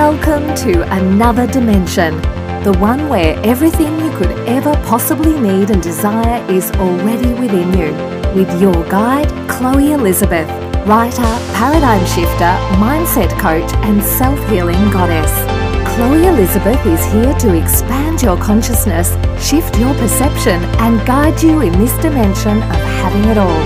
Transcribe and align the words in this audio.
Welcome 0.00 0.54
to 0.64 0.82
another 0.96 1.46
dimension, 1.46 2.16
the 2.64 2.74
one 2.80 3.10
where 3.10 3.38
everything 3.44 3.98
you 3.98 4.10
could 4.16 4.30
ever 4.48 4.72
possibly 4.86 5.38
need 5.38 5.68
and 5.68 5.82
desire 5.82 6.42
is 6.50 6.70
already 6.76 7.34
within 7.34 7.70
you. 7.74 7.92
With 8.34 8.48
your 8.62 8.82
guide, 8.88 9.28
Chloe 9.46 9.92
Elizabeth, 9.92 10.48
writer, 10.86 11.30
paradigm 11.52 12.00
shifter, 12.06 12.52
mindset 12.80 13.28
coach, 13.38 13.70
and 13.84 14.02
self 14.02 14.38
healing 14.48 14.90
goddess. 14.90 15.30
Chloe 15.94 16.28
Elizabeth 16.28 16.80
is 16.86 17.04
here 17.12 17.34
to 17.34 17.62
expand 17.62 18.22
your 18.22 18.38
consciousness, 18.38 19.10
shift 19.38 19.78
your 19.78 19.92
perception, 19.96 20.64
and 20.80 21.06
guide 21.06 21.42
you 21.42 21.60
in 21.60 21.72
this 21.78 21.92
dimension 21.98 22.56
of 22.56 22.80
having 23.04 23.24
it 23.26 23.36
all 23.36 23.60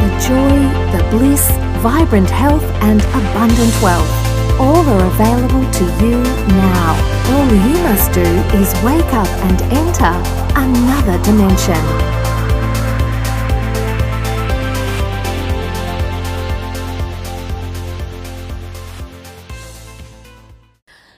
the 0.00 0.10
joy, 0.26 0.96
the 0.96 1.06
bliss, 1.10 1.46
vibrant 1.82 2.30
health, 2.30 2.64
and 2.80 3.02
abundant 3.02 3.82
wealth 3.82 4.25
all 4.58 4.88
are 4.88 5.06
available 5.06 5.70
to 5.70 5.84
you 6.02 6.22
now. 6.48 6.96
All 7.28 7.46
you 7.52 7.76
must 7.82 8.12
do 8.12 8.22
is 8.56 8.72
wake 8.82 9.12
up 9.12 9.28
and 9.44 9.60
enter 9.70 10.14
another 10.56 11.22
dimension. 11.22 11.74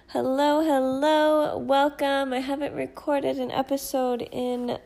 Hello, 0.09 0.63
hello, 0.63 1.59
welcome. 1.59 2.33
I 2.33 2.41
haven't 2.41 2.75
recorded 2.75 3.39
an 3.39 3.53
episode 3.53 4.23
in 4.33 4.79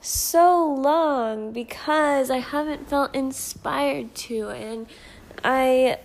so 0.00 0.72
long 0.72 1.52
because 1.52 2.30
I 2.30 2.38
haven't 2.38 2.88
felt 2.88 3.12
inspired 3.12 4.14
to, 4.14 4.50
and 4.50 4.86
I 5.42 5.98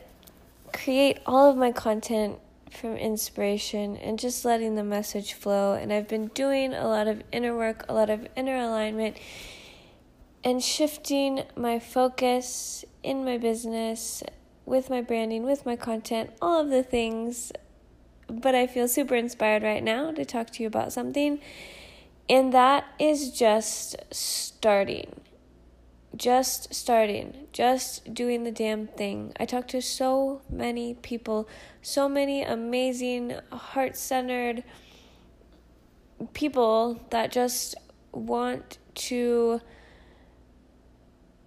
create 0.75 1.19
all 1.25 1.49
of 1.49 1.57
my 1.57 1.71
content 1.71 2.39
from 2.69 2.97
inspiration 2.97 3.95
and 3.97 4.19
just 4.19 4.43
letting 4.43 4.75
the 4.75 4.83
message 4.83 5.33
flow. 5.33 5.73
And 5.73 5.91
I've 5.91 6.07
been 6.07 6.27
doing 6.27 6.73
a 6.73 6.87
lot 6.87 7.07
of 7.07 7.23
inner 7.31 7.55
work, 7.55 7.85
a 7.87 7.93
lot 7.93 8.09
of 8.09 8.27
inner 8.35 8.57
alignment, 8.57 9.17
and 10.43 10.61
shifting 10.61 11.43
my 11.55 11.79
focus 11.79 12.85
in 13.01 13.23
my 13.23 13.37
business, 13.37 14.21
with 14.65 14.89
my 14.89 15.01
branding, 15.01 15.43
with 15.43 15.65
my 15.65 15.75
content, 15.75 16.31
all 16.41 16.61
of 16.61 16.69
the 16.69 16.83
things. 16.83 17.51
But 18.27 18.55
I 18.55 18.67
feel 18.67 18.87
super 18.87 19.15
inspired 19.15 19.63
right 19.63 19.83
now 19.83 20.11
to 20.11 20.25
talk 20.25 20.49
to 20.51 20.63
you 20.63 20.67
about 20.67 20.91
something. 20.91 21.39
And 22.27 22.53
that 22.53 22.85
is 22.99 23.31
just 23.31 23.95
starting 24.11 25.21
just 26.16 26.73
starting, 26.73 27.47
just 27.52 28.13
doing 28.13 28.44
the 28.44 28.52
damn 28.52 28.88
thing. 28.88 29.33
I 29.39 29.45
talk 29.45 29.67
to 29.69 29.81
so 29.81 30.41
many 30.49 30.94
people, 30.94 31.47
so 31.81 32.07
many 32.07 32.44
amazing, 32.44 33.33
heart 33.52 33.95
centered 33.97 34.63
people 36.33 37.02
that 37.09 37.31
just 37.31 37.75
want 38.11 38.77
to 38.95 39.61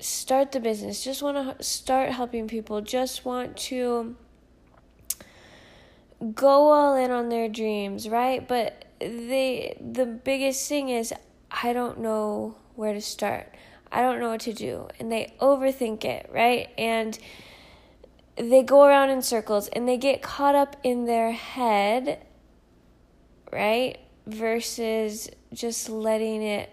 start 0.00 0.52
the 0.52 0.60
business, 0.60 1.02
just 1.02 1.22
want 1.22 1.58
to 1.58 1.64
start 1.64 2.10
helping 2.10 2.46
people, 2.48 2.80
just 2.80 3.24
want 3.24 3.56
to 3.56 4.16
go 6.34 6.70
all 6.70 6.96
in 6.96 7.10
on 7.10 7.28
their 7.28 7.48
dreams, 7.48 8.08
right? 8.08 8.46
But 8.46 8.84
they 9.00 9.76
the 9.80 10.06
biggest 10.06 10.68
thing 10.68 10.88
is 10.88 11.14
I 11.50 11.72
don't 11.72 12.00
know 12.00 12.56
where 12.74 12.92
to 12.92 13.00
start. 13.00 13.54
I 13.90 14.02
don't 14.02 14.20
know 14.20 14.30
what 14.30 14.40
to 14.42 14.52
do. 14.52 14.88
And 14.98 15.10
they 15.10 15.34
overthink 15.40 16.04
it, 16.04 16.28
right? 16.32 16.68
And 16.76 17.18
they 18.36 18.62
go 18.62 18.84
around 18.84 19.10
in 19.10 19.22
circles 19.22 19.68
and 19.68 19.88
they 19.88 19.96
get 19.96 20.22
caught 20.22 20.54
up 20.54 20.76
in 20.82 21.06
their 21.06 21.32
head, 21.32 22.24
right? 23.52 23.98
Versus 24.26 25.28
just 25.52 25.88
letting 25.88 26.42
it 26.42 26.70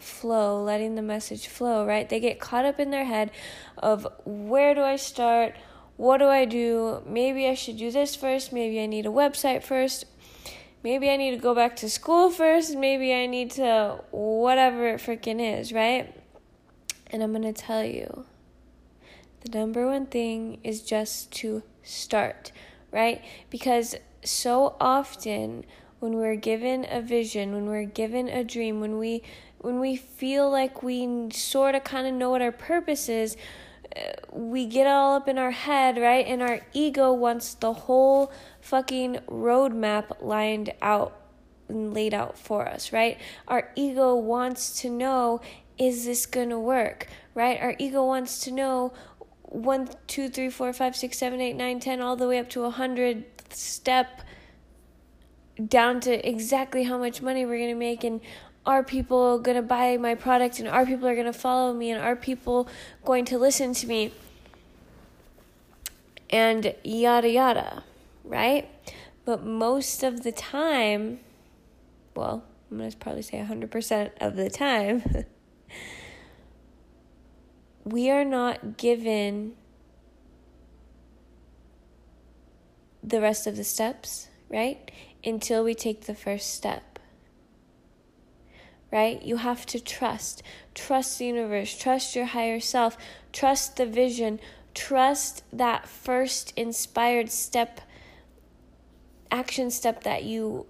flow, 0.00 0.62
letting 0.62 0.94
the 0.94 1.02
message 1.02 1.46
flow, 1.46 1.86
right? 1.86 2.08
They 2.08 2.20
get 2.20 2.40
caught 2.40 2.64
up 2.64 2.80
in 2.80 2.90
their 2.90 3.04
head 3.04 3.30
of 3.78 4.06
where 4.24 4.74
do 4.74 4.82
I 4.82 4.96
start? 4.96 5.54
What 5.96 6.18
do 6.18 6.26
I 6.26 6.44
do? 6.44 7.02
Maybe 7.06 7.46
I 7.46 7.54
should 7.54 7.78
do 7.78 7.90
this 7.90 8.16
first. 8.16 8.52
Maybe 8.52 8.80
I 8.80 8.86
need 8.86 9.06
a 9.06 9.10
website 9.10 9.62
first. 9.62 10.04
Maybe 10.82 11.10
I 11.10 11.16
need 11.16 11.32
to 11.32 11.38
go 11.38 11.54
back 11.54 11.76
to 11.76 11.90
school 11.90 12.30
first. 12.30 12.76
Maybe 12.76 13.12
I 13.14 13.26
need 13.26 13.52
to 13.52 14.00
whatever 14.10 14.88
it 14.88 15.00
freaking 15.00 15.40
is, 15.40 15.72
right? 15.72 16.15
And 17.08 17.22
I'm 17.22 17.32
going 17.32 17.42
to 17.42 17.52
tell 17.52 17.84
you 17.84 18.26
the 19.40 19.58
number 19.58 19.86
one 19.86 20.06
thing 20.06 20.58
is 20.64 20.82
just 20.82 21.30
to 21.32 21.62
start, 21.82 22.52
right? 22.90 23.22
Because 23.50 23.94
so 24.24 24.76
often 24.80 25.64
when 26.00 26.14
we're 26.14 26.36
given 26.36 26.86
a 26.90 27.00
vision, 27.00 27.52
when 27.52 27.66
we're 27.66 27.84
given 27.84 28.28
a 28.28 28.44
dream, 28.44 28.80
when 28.80 28.98
we 28.98 29.22
when 29.58 29.80
we 29.80 29.96
feel 29.96 30.50
like 30.50 30.82
we 30.82 31.30
sort 31.32 31.74
of 31.74 31.82
kind 31.82 32.06
of 32.06 32.14
know 32.14 32.30
what 32.30 32.42
our 32.42 32.52
purpose 32.52 33.08
is, 33.08 33.36
uh, 33.96 34.12
we 34.30 34.66
get 34.66 34.86
all 34.86 35.14
up 35.16 35.28
in 35.28 35.38
our 35.38 35.50
head, 35.50 35.96
right? 35.96 36.26
And 36.26 36.42
our 36.42 36.60
ego 36.72 37.12
wants 37.12 37.54
the 37.54 37.72
whole 37.72 38.30
fucking 38.60 39.18
roadmap 39.28 40.20
lined 40.20 40.72
out 40.82 41.18
and 41.68 41.94
laid 41.94 42.14
out 42.14 42.38
for 42.38 42.68
us, 42.68 42.92
right? 42.92 43.18
Our 43.48 43.70
ego 43.74 44.14
wants 44.14 44.80
to 44.82 44.90
know 44.90 45.40
is 45.78 46.04
this 46.06 46.26
going 46.26 46.50
to 46.50 46.58
work? 46.58 47.06
Right? 47.34 47.60
Our 47.60 47.74
ego 47.78 48.04
wants 48.04 48.40
to 48.40 48.50
know 48.50 48.92
one, 49.42 49.88
two, 50.06 50.28
three, 50.28 50.50
four, 50.50 50.72
five, 50.72 50.96
six, 50.96 51.18
seven, 51.18 51.40
eight, 51.40 51.54
nine, 51.54 51.80
ten, 51.80 52.00
all 52.00 52.16
the 52.16 52.26
way 52.26 52.38
up 52.38 52.48
to 52.50 52.64
a 52.64 52.70
hundred 52.70 53.24
step 53.52 54.22
down 55.64 56.00
to 56.00 56.28
exactly 56.28 56.84
how 56.84 56.98
much 56.98 57.22
money 57.22 57.46
we're 57.46 57.56
going 57.56 57.70
to 57.70 57.74
make 57.74 58.04
and 58.04 58.20
are 58.66 58.82
people 58.82 59.38
going 59.38 59.56
to 59.56 59.62
buy 59.62 59.96
my 59.96 60.14
product 60.14 60.58
and 60.58 60.68
are 60.68 60.84
people 60.84 61.08
are 61.08 61.14
going 61.14 61.26
to 61.26 61.32
follow 61.32 61.72
me 61.72 61.90
and 61.90 62.02
are 62.02 62.16
people 62.16 62.68
going 63.04 63.24
to 63.24 63.38
listen 63.38 63.72
to 63.72 63.86
me 63.86 64.12
and 66.28 66.74
yada 66.82 67.30
yada 67.30 67.84
right 68.24 68.68
but 69.24 69.44
most 69.44 70.02
of 70.02 70.24
the 70.24 70.32
time 70.32 71.20
well 72.14 72.44
i'm 72.70 72.78
going 72.78 72.90
to 72.90 72.96
probably 72.98 73.22
say 73.22 73.38
100% 73.38 74.10
of 74.20 74.36
the 74.36 74.50
time 74.50 75.24
we 77.84 78.10
are 78.10 78.24
not 78.24 78.76
given 78.76 79.54
the 83.02 83.20
rest 83.20 83.46
of 83.46 83.56
the 83.56 83.62
steps, 83.62 84.28
right? 84.48 84.90
Until 85.24 85.62
we 85.62 85.74
take 85.74 86.06
the 86.06 86.14
first 86.14 86.52
step. 86.52 86.98
Right? 88.90 89.22
You 89.22 89.36
have 89.36 89.66
to 89.66 89.78
trust. 89.80 90.42
Trust 90.74 91.18
the 91.18 91.26
universe. 91.26 91.76
Trust 91.76 92.16
your 92.16 92.24
higher 92.24 92.58
self. 92.58 92.96
Trust 93.32 93.76
the 93.76 93.86
vision. 93.86 94.40
Trust 94.74 95.44
that 95.52 95.88
first 95.88 96.52
inspired 96.56 97.30
step, 97.30 97.80
action 99.30 99.70
step 99.70 100.02
that 100.02 100.24
you 100.24 100.66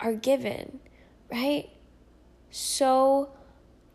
are 0.00 0.14
given. 0.14 0.80
Right? 1.30 1.70
So 2.50 3.30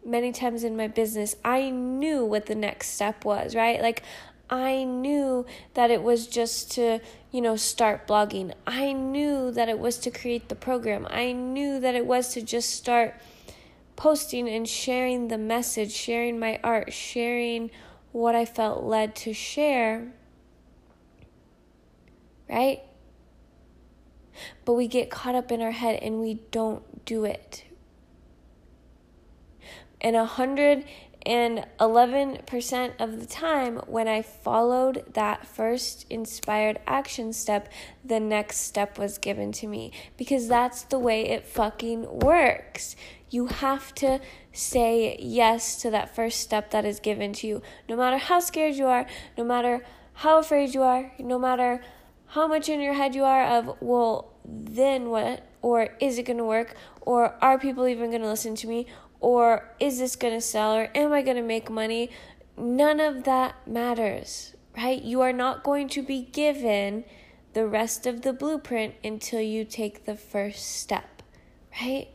many 0.06 0.31
times 0.31 0.63
in 0.63 0.75
my 0.75 0.88
business, 0.88 1.35
I 1.44 1.69
knew 1.69 2.25
what 2.25 2.45
the 2.47 2.56
next 2.56 2.89
step 2.89 3.25
was, 3.25 3.56
right? 3.56 3.81
Like, 3.81 4.03
I 4.50 4.84
knew 4.84 5.45
that 5.75 5.91
it 5.91 6.03
was 6.03 6.28
just 6.28 6.72
to, 6.73 7.00
you 7.31 7.41
know, 7.41 7.56
start 7.56 8.07
blogging. 8.07 8.53
I 8.67 8.91
knew 8.91 9.51
that 9.51 9.69
it 9.69 9.79
was 9.79 9.97
to 10.00 10.12
create 10.12 10.50
the 10.50 10.56
program. 10.56 11.07
I 11.09 11.31
knew 11.31 11.79
that 11.79 11.95
it 11.95 12.06
was 12.06 12.34
to 12.34 12.41
just 12.41 12.72
start 12.72 13.16
posting 13.95 14.50
and 14.50 14.67
sharing 14.67 15.29
the 15.29 15.38
message, 15.38 15.91
sharing 15.91 16.38
my 16.38 16.59
art, 16.63 16.91
sharing 16.91 17.71
what 18.12 18.36
I 18.36 18.44
felt 18.44 18.83
led 18.83 19.15
to 19.18 19.33
share. 19.33 20.12
Right? 22.50 22.81
But 24.65 24.74
we 24.74 24.88
get 24.88 25.09
caught 25.09 25.36
up 25.36 25.51
in 25.51 25.62
our 25.62 25.71
head 25.71 26.00
and 26.01 26.19
we 26.19 26.42
don't 26.51 27.06
do 27.06 27.24
it 27.24 27.63
and 30.01 30.15
111% 30.15 32.92
of 33.00 33.19
the 33.19 33.27
time, 33.27 33.75
when 33.88 34.07
I 34.07 34.24
followed 34.24 35.03
that 35.13 35.45
first 35.45 36.07
inspired 36.09 36.80
action 36.88 37.33
step, 37.33 37.69
the 38.03 38.19
next 38.19 38.62
step 38.62 38.98
was 38.98 39.19
given 39.19 39.51
to 39.53 39.68
me 39.68 39.92
because 40.18 40.48
that's 40.48 40.83
the 40.83 41.00
way 41.00 41.30
it 41.30 41.45
fucking 41.45 42.19
works. 42.19 42.95
You 43.30 43.45
have 43.48 43.94
to 43.95 44.19
say 44.51 45.18
yes 45.19 45.81
to 45.83 45.92
that 45.92 46.15
first 46.15 46.42
step 46.42 46.71
that 46.71 46.83
is 46.83 47.00
given 47.00 47.31
to 47.33 47.48
you. 47.48 47.62
No 47.88 47.95
matter 47.95 48.18
how 48.18 48.39
scared 48.39 48.75
you 48.75 48.88
are, 48.88 49.06
no 49.38 49.44
matter 49.44 49.86
how 50.13 50.39
afraid 50.39 50.74
you 50.74 50.81
are, 50.81 51.12
no 51.19 51.38
matter 51.39 51.81
how 52.27 52.48
much 52.48 52.69
in 52.69 52.81
your 52.81 52.94
head 52.94 53.15
you 53.15 53.24
are 53.24 53.45
of, 53.45 53.75
well, 53.80 54.33
then 54.45 55.09
what? 55.09 55.45
Or 55.62 55.89
is 56.00 56.18
it 56.18 56.24
going 56.24 56.38
to 56.38 56.45
work? 56.45 56.75
Or 57.01 57.36
are 57.42 57.59
people 57.59 57.88
even 57.88 58.09
going 58.09 58.21
to 58.21 58.27
listen 58.27 58.56
to 58.56 58.68
me? 58.68 58.88
Or 59.21 59.69
is 59.79 60.00
this 60.00 60.15
going 60.15 60.33
to 60.33 60.41
sell 60.41 60.75
or 60.75 60.89
am 60.94 61.13
I 61.13 61.21
going 61.21 61.38
to 61.38 61.44
make 61.44 61.69
money? 61.69 62.09
None 62.57 63.00
of 63.00 63.23
that 63.23 63.56
matters, 63.68 64.56
right? 64.75 65.01
You 65.01 65.21
are 65.21 65.31
not 65.31 65.63
going 65.63 65.88
to 65.89 66.01
be 66.01 66.23
given 66.23 67.06
the 67.53 67.68
rest 67.68 68.06
of 68.07 68.23
the 68.23 68.33
blueprint 68.33 68.95
until 69.03 69.39
you 69.39 69.63
take 69.63 70.06
the 70.06 70.15
first 70.15 70.75
step, 70.75 71.21
right? 71.79 72.07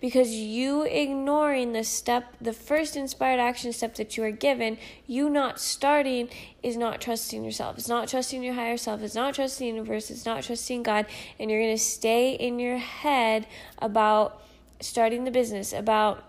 Because 0.00 0.32
you 0.32 0.82
ignoring 0.82 1.72
the 1.72 1.84
step, 1.84 2.34
the 2.40 2.52
first 2.52 2.96
inspired 2.96 3.38
action 3.38 3.72
step 3.72 3.94
that 3.94 4.16
you 4.16 4.24
are 4.24 4.32
given, 4.32 4.78
you 5.06 5.30
not 5.30 5.60
starting 5.60 6.28
is 6.62 6.76
not 6.76 7.00
trusting 7.00 7.44
yourself. 7.44 7.78
It's 7.78 7.88
not 7.88 8.08
trusting 8.08 8.42
your 8.42 8.54
higher 8.54 8.76
self. 8.76 9.00
It's 9.02 9.14
not 9.14 9.34
trusting 9.34 9.66
the 9.66 9.76
universe. 9.76 10.10
It's 10.10 10.26
not 10.26 10.42
trusting 10.42 10.82
God. 10.82 11.06
And 11.38 11.50
you're 11.50 11.60
going 11.60 11.76
to 11.76 11.82
stay 11.82 12.32
in 12.32 12.58
your 12.58 12.78
head 12.78 13.46
about 13.78 14.42
starting 14.80 15.24
the 15.24 15.30
business, 15.30 15.72
about 15.72 16.24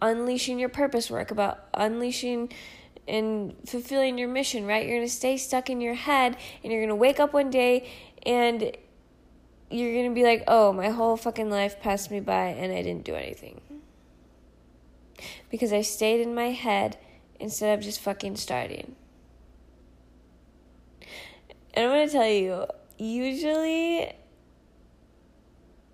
unleashing 0.00 0.58
your 0.58 0.68
purpose 0.68 1.10
work, 1.10 1.30
about 1.30 1.68
unleashing 1.74 2.52
and 3.06 3.54
fulfilling 3.66 4.18
your 4.18 4.28
mission, 4.28 4.66
right? 4.66 4.86
You're 4.86 4.96
going 4.98 5.08
to 5.08 5.12
stay 5.12 5.36
stuck 5.36 5.70
in 5.70 5.80
your 5.80 5.94
head 5.94 6.36
and 6.62 6.72
you're 6.72 6.82
going 6.82 6.90
to 6.90 6.94
wake 6.94 7.20
up 7.20 7.32
one 7.32 7.50
day 7.50 7.88
and 8.24 8.76
you're 9.70 9.92
going 9.92 10.10
to 10.10 10.14
be 10.14 10.24
like, 10.24 10.44
oh, 10.46 10.72
my 10.72 10.90
whole 10.90 11.16
fucking 11.16 11.50
life 11.50 11.80
passed 11.80 12.10
me 12.10 12.20
by 12.20 12.46
and 12.46 12.72
I 12.72 12.82
didn't 12.82 13.04
do 13.04 13.14
anything. 13.14 13.60
Because 15.50 15.72
I 15.72 15.82
stayed 15.82 16.20
in 16.20 16.34
my 16.34 16.50
head 16.50 16.98
instead 17.40 17.78
of 17.78 17.84
just 17.84 18.00
fucking 18.00 18.36
starting. 18.36 18.94
And 21.74 21.86
I'm 21.86 21.90
going 21.90 22.06
to 22.06 22.12
tell 22.12 22.28
you, 22.28 22.66
usually 22.98 24.12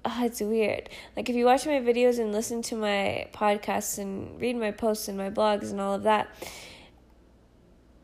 oh, 0.04 0.24
it's 0.24 0.40
weird. 0.40 0.88
Like 1.16 1.28
if 1.28 1.36
you 1.36 1.44
watch 1.44 1.66
my 1.66 1.80
videos 1.80 2.18
and 2.18 2.32
listen 2.32 2.62
to 2.62 2.76
my 2.76 3.28
podcasts 3.32 3.98
and 3.98 4.40
read 4.40 4.56
my 4.56 4.70
posts 4.70 5.08
and 5.08 5.16
my 5.16 5.30
blogs 5.30 5.70
and 5.70 5.80
all 5.80 5.94
of 5.94 6.02
that, 6.04 6.34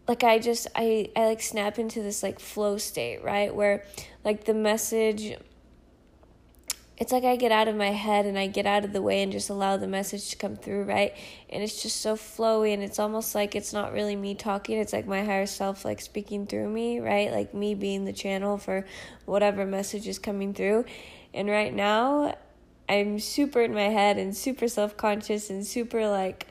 like 0.09 0.25
I 0.25 0.39
just 0.39 0.67
I 0.75 1.11
I 1.15 1.27
like 1.27 1.43
snap 1.43 1.79
into 1.79 2.03
this 2.03 2.23
like 2.23 2.41
flow 2.41 2.79
state, 2.79 3.23
right? 3.23 3.55
Where 3.55 3.85
like 4.25 4.45
the 4.45 4.55
message 4.55 5.37
it's 7.01 7.13
like 7.13 7.25
I 7.25 7.37
get 7.37 7.51
out 7.51 7.67
of 7.67 7.77
my 7.77 7.93
head 7.93 8.27
and 8.27 8.39
I 8.39 8.47
get 8.47 8.67
out 8.67 8.85
of 8.85 8.93
the 8.93 9.01
way 9.01 9.23
and 9.23 9.33
just 9.33 9.49
allow 9.49 9.79
the 9.79 9.89
message 9.89 10.29
to 10.31 10.37
come 10.37 10.55
through, 10.57 10.83
right? 10.83 11.15
And 11.49 11.63
it's 11.63 11.83
just 11.83 12.03
so 12.03 12.15
flowy 12.15 12.75
and 12.75 12.83
it's 12.83 12.99
almost 12.99 13.35
like 13.35 13.55
it's 13.55 13.73
not 13.73 13.95
really 13.95 14.15
me 14.17 14.35
talking, 14.35 14.77
it's 14.77 14.93
like 14.93 15.07
my 15.07 15.25
higher 15.25 15.47
self 15.47 15.83
like 15.83 16.03
speaking 16.03 16.47
through 16.47 16.69
me, 16.69 17.01
right? 17.01 17.33
Like 17.33 17.55
me 17.55 17.75
being 17.75 18.05
the 18.05 18.13
channel 18.13 18.59
for 18.59 18.85
whatever 19.25 19.65
message 19.65 20.07
is 20.07 20.19
coming 20.19 20.53
through. 20.53 20.85
And 21.33 21.49
right 21.49 21.73
now, 21.73 22.37
I'm 22.89 23.19
super 23.21 23.63
in 23.63 23.73
my 23.73 23.89
head 23.89 24.19
and 24.19 24.37
super 24.37 24.69
self 24.69 24.97
conscious 24.97 25.51
and 25.51 25.67
super 25.67 26.09
like, 26.09 26.49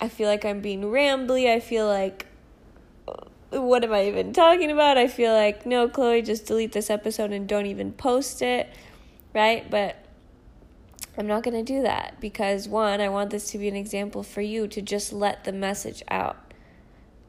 I 0.00 0.08
feel 0.08 0.28
like 0.28 0.44
I'm 0.44 0.60
being 0.60 0.82
rambly. 0.82 1.48
I 1.48 1.60
feel 1.60 1.86
like, 1.86 2.26
what 3.50 3.84
am 3.84 3.92
I 3.92 4.06
even 4.06 4.32
talking 4.32 4.70
about? 4.70 4.98
I 4.98 5.08
feel 5.08 5.32
like, 5.32 5.64
no, 5.64 5.88
Chloe, 5.88 6.22
just 6.22 6.46
delete 6.46 6.72
this 6.72 6.90
episode 6.90 7.32
and 7.32 7.48
don't 7.48 7.66
even 7.66 7.92
post 7.92 8.42
it, 8.42 8.68
right? 9.34 9.68
But 9.70 9.96
I'm 11.16 11.26
not 11.26 11.42
going 11.42 11.64
to 11.64 11.72
do 11.72 11.82
that 11.82 12.20
because, 12.20 12.68
one, 12.68 13.00
I 13.00 13.08
want 13.08 13.30
this 13.30 13.50
to 13.52 13.58
be 13.58 13.68
an 13.68 13.76
example 13.76 14.22
for 14.22 14.40
you 14.40 14.68
to 14.68 14.82
just 14.82 15.12
let 15.12 15.44
the 15.44 15.52
message 15.52 16.02
out 16.08 16.47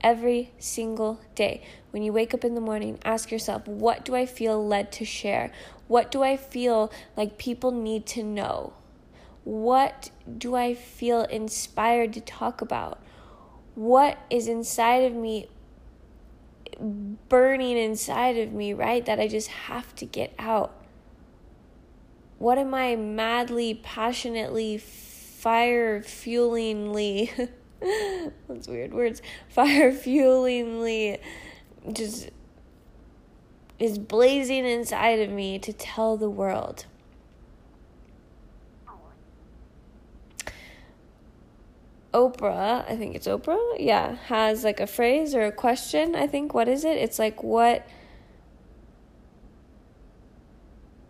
every 0.01 0.51
single 0.59 1.19
day. 1.35 1.61
When 1.91 2.03
you 2.03 2.13
wake 2.13 2.33
up 2.33 2.43
in 2.43 2.55
the 2.55 2.61
morning, 2.61 2.99
ask 3.03 3.31
yourself, 3.31 3.67
what 3.67 4.05
do 4.05 4.15
I 4.15 4.25
feel 4.25 4.65
led 4.65 4.91
to 4.93 5.05
share? 5.05 5.51
What 5.87 6.11
do 6.11 6.23
I 6.23 6.37
feel 6.37 6.91
like 7.17 7.37
people 7.37 7.71
need 7.71 8.05
to 8.07 8.23
know? 8.23 8.73
What 9.43 10.11
do 10.37 10.55
I 10.55 10.73
feel 10.73 11.23
inspired 11.23 12.13
to 12.13 12.21
talk 12.21 12.61
about? 12.61 12.99
What 13.75 14.17
is 14.29 14.47
inside 14.47 15.03
of 15.03 15.13
me, 15.13 15.47
burning 16.79 17.77
inside 17.77 18.37
of 18.37 18.51
me, 18.51 18.73
right? 18.73 19.05
That 19.05 19.19
I 19.19 19.27
just 19.27 19.47
have 19.47 19.95
to 19.95 20.05
get 20.05 20.33
out. 20.37 20.75
What 22.37 22.57
am 22.57 22.73
I 22.73 22.95
madly, 22.95 23.73
passionately, 23.73 24.77
fire 24.77 26.01
fuelingly 26.01 27.49
That's 27.81 28.67
weird 28.67 28.93
words. 28.93 29.21
Fire 29.49 29.91
fuelingly 29.91 31.19
just 31.91 32.29
is 33.77 33.97
blazing 33.97 34.65
inside 34.65 35.19
of 35.19 35.29
me 35.29 35.57
to 35.59 35.71
tell 35.71 36.17
the 36.17 36.29
world. 36.29 36.85
Oprah, 42.13 42.89
I 42.89 42.95
think 42.95 43.15
it's 43.15 43.27
Oprah, 43.27 43.75
yeah, 43.77 44.15
has 44.25 44.63
like 44.63 44.79
a 44.79 44.87
phrase 44.87 45.35
or 45.35 45.45
a 45.45 45.51
question. 45.51 46.15
I 46.15 46.25
think, 46.25 46.53
what 46.53 46.67
is 46.67 46.83
it? 46.83 46.97
It's 46.97 47.19
like, 47.19 47.43
what. 47.43 47.87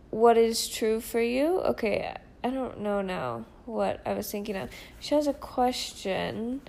What 0.10 0.38
is 0.38 0.68
true 0.68 1.00
for 1.00 1.22
you? 1.22 1.60
Okay, 1.62 2.14
I 2.44 2.50
don't 2.50 2.82
know 2.82 3.02
now 3.02 3.46
what 3.70 4.02
I 4.06 4.14
was 4.14 4.30
thinking 4.30 4.56
of. 4.56 4.70
She 5.00 5.16
has 5.16 5.28
a 5.28 5.34
question. 5.34 6.62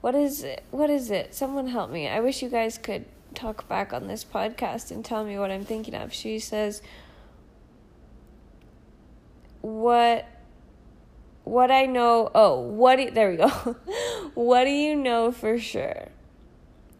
What 0.00 0.14
is 0.14 0.42
it? 0.42 0.64
What 0.70 0.90
is 0.90 1.10
it? 1.10 1.34
Someone 1.34 1.68
help 1.68 1.90
me. 1.90 2.08
I 2.08 2.20
wish 2.20 2.42
you 2.42 2.48
guys 2.48 2.78
could 2.78 3.04
talk 3.34 3.68
back 3.68 3.92
on 3.92 4.08
this 4.08 4.24
podcast 4.24 4.90
and 4.90 5.04
tell 5.04 5.24
me 5.24 5.38
what 5.38 5.50
I'm 5.50 5.64
thinking 5.64 5.94
of. 5.94 6.12
She 6.12 6.38
says, 6.38 6.82
"What 9.60 10.26
what 11.44 11.70
I 11.70 11.86
know, 11.86 12.30
oh, 12.34 12.60
what 12.60 12.96
do, 12.96 13.10
there 13.10 13.30
we 13.30 13.36
go. 13.36 13.48
what 14.34 14.64
do 14.64 14.70
you 14.70 14.96
know 14.96 15.30
for 15.30 15.58
sure?" 15.58 16.08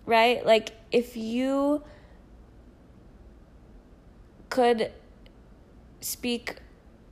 Right? 0.04 0.44
Like 0.44 0.72
if 0.92 1.16
you 1.16 1.82
could 4.48 4.92
speak 6.00 6.56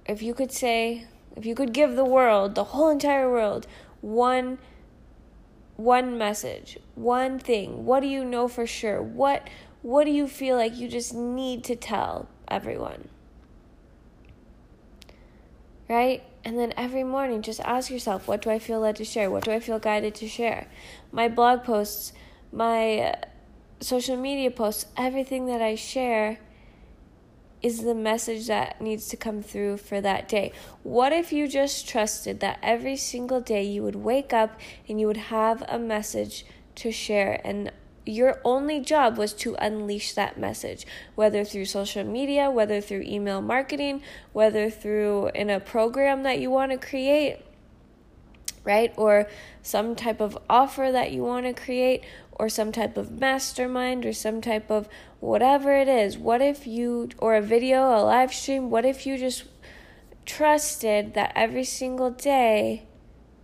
if 0.06 0.23
you 0.23 0.35
could 0.35 0.52
say 0.52 1.06
if 1.36 1.44
you 1.44 1.54
could 1.54 1.72
give 1.72 1.96
the 1.96 2.04
world, 2.04 2.54
the 2.54 2.64
whole 2.64 2.88
entire 2.88 3.31
world, 3.31 3.66
one 4.00 4.58
one 5.76 6.16
message, 6.16 6.78
one 6.94 7.38
thing, 7.38 7.84
what 7.84 7.98
do 8.00 8.06
you 8.06 8.25
know 8.25 8.46
for 8.46 8.66
sure? 8.66 9.02
What 9.02 9.48
what 9.82 10.04
do 10.04 10.10
you 10.10 10.28
feel 10.28 10.56
like 10.56 10.76
you 10.76 10.88
just 10.88 11.14
need 11.14 11.64
to 11.64 11.76
tell 11.76 12.28
everyone? 12.48 13.08
Right? 15.88 16.22
And 16.44 16.58
then 16.58 16.72
every 16.76 17.04
morning 17.04 17.42
just 17.42 17.60
ask 17.60 17.90
yourself, 17.90 18.28
what 18.28 18.42
do 18.42 18.50
I 18.50 18.58
feel 18.58 18.80
led 18.80 18.96
to 18.96 19.04
share? 19.04 19.30
What 19.30 19.44
do 19.44 19.50
I 19.50 19.60
feel 19.60 19.78
guided 19.78 20.14
to 20.16 20.28
share? 20.28 20.68
My 21.11 21.28
blog 21.28 21.64
posts, 21.64 22.12
my 22.52 22.99
uh, 23.00 23.14
social 23.80 24.16
media 24.16 24.50
posts, 24.50 24.87
everything 24.97 25.47
that 25.47 25.61
I 25.61 25.75
share 25.75 26.38
is 27.64 27.83
the 27.83 27.94
message 27.94 28.47
that 28.47 28.78
needs 28.78 29.09
to 29.09 29.16
come 29.16 29.42
through 29.42 29.78
for 29.78 29.99
that 29.99 30.28
day. 30.28 30.52
What 30.83 31.14
if 31.14 31.33
you 31.33 31.49
just 31.49 31.88
trusted 31.88 32.40
that 32.40 32.59
every 32.62 32.94
single 32.94 33.40
day 33.40 33.62
you 33.62 33.83
would 33.83 33.97
wake 33.97 34.35
up 34.35 34.61
and 34.87 35.00
you 35.00 35.06
would 35.06 35.16
have 35.16 35.64
a 35.66 35.78
message 35.78 36.44
to 36.75 36.92
share 36.92 37.40
and 37.42 37.73
your 38.04 38.38
only 38.44 38.80
job 38.80 39.16
was 39.16 39.33
to 39.33 39.54
unleash 39.54 40.12
that 40.12 40.38
message, 40.38 40.87
whether 41.14 41.42
through 41.42 41.64
social 41.64 42.04
media, 42.04 42.50
whether 42.50 42.83
through 42.83 43.00
email 43.00 43.40
marketing, 43.40 44.02
whether 44.35 44.68
through 44.68 45.28
in 45.28 45.49
a 45.49 45.59
program 45.59 46.23
that 46.25 46.38
you 46.38 46.50
want 46.50 46.71
to 46.71 46.76
create, 46.76 47.38
right? 48.64 48.92
Or 48.97 49.28
some 49.62 49.94
type 49.94 50.21
of 50.21 50.37
offer 50.49 50.90
that 50.90 51.12
you 51.12 51.23
want 51.23 51.47
to 51.47 51.52
create, 51.52 52.02
or 52.33 52.49
some 52.49 52.73
type 52.73 52.97
of 52.97 53.21
mastermind, 53.21 54.04
or 54.04 54.12
some 54.12 54.40
type 54.40 54.71
of 54.71 54.88
whatever 55.21 55.76
it 55.76 55.88
is, 55.88 56.18
what 56.18 56.42
if 56.42 56.66
you, 56.66 57.09
or 57.18 57.37
a 57.37 57.42
video, 57.42 57.97
a 57.97 58.02
live 58.02 58.33
stream, 58.35 58.71
what 58.71 58.85
if 58.85 59.06
you 59.06 59.16
just 59.16 59.44
trusted 60.26 61.14
that 61.14 61.33
every 61.35 61.64
single 61.64 62.11
day 62.11 62.87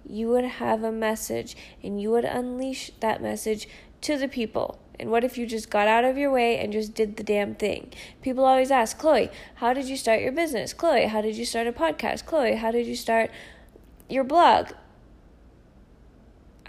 you 0.07 0.29
would 0.29 0.45
have 0.45 0.83
a 0.83 0.91
message 0.91 1.57
and 1.83 2.01
you 2.01 2.11
would 2.11 2.25
unleash 2.25 2.91
that 3.01 3.23
message 3.23 3.69
to 4.01 4.17
the 4.17 4.29
people? 4.29 4.81
And 4.99 5.11
what 5.11 5.25
if 5.25 5.39
you 5.39 5.47
just 5.47 5.71
got 5.71 5.89
out 5.89 6.05
of 6.05 6.19
your 6.19 6.31
way 6.31 6.59
and 6.59 6.73
just 6.73 6.95
did 6.95 7.17
the 7.17 7.23
damn 7.23 7.55
thing? 7.55 7.91
People 8.21 8.45
always 8.45 8.71
ask, 8.71 8.99
Chloe, 8.99 9.31
how 9.55 9.73
did 9.73 9.87
you 9.87 9.97
start 9.97 10.21
your 10.21 10.33
business? 10.33 10.75
Chloe, 10.75 11.07
how 11.07 11.23
did 11.23 11.37
you 11.37 11.47
start 11.47 11.67
a 11.67 11.73
podcast? 11.73 12.27
Chloe, 12.27 12.57
how 12.57 12.71
did 12.71 12.87
you 12.87 12.97
start 12.97 13.31
your 14.11 14.25
blog? 14.25 14.73